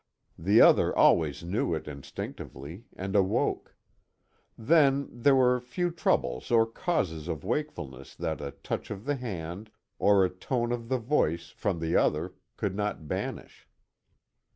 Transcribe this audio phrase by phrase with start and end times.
[0.39, 3.75] The other always knew it instinctively, and awoke.
[4.57, 9.69] Then, there were few troubles or causes of wakefulness that a touch of the hand,
[9.99, 13.67] or a tone of the voice, from the other, could not banish.